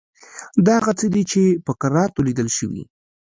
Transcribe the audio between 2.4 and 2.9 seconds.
شوي.